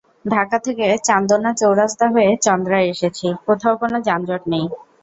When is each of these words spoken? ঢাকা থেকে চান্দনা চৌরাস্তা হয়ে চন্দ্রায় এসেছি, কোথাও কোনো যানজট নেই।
ঢাকা 0.25 0.57
থেকে 0.59 0.85
চান্দনা 1.07 1.51
চৌরাস্তা 1.53 2.05
হয়ে 2.13 2.29
চন্দ্রায় 2.45 2.87
এসেছি, 2.93 3.27
কোথাও 3.47 3.73
কোনো 3.81 3.97
যানজট 4.07 4.43
নেই। 4.47 4.65